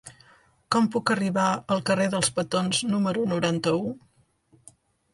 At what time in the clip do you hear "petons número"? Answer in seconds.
2.41-3.31